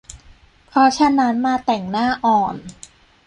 [0.67, 2.55] เพราะฉะนั้นมาแต่งหน้าอ่อน